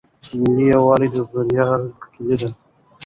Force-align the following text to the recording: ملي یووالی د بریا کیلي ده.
ملي 0.41 0.65
یووالی 0.73 1.07
د 1.13 1.17
بریا 1.31 1.67
کیلي 2.11 2.35
ده. 2.41 2.49